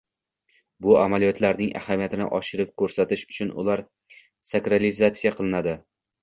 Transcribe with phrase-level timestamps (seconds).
[0.85, 3.85] Bu amaliyotlarning ahamiyatini oshirib koʻrsatish uchun ular
[4.53, 5.77] sakralizatsiya qilinadi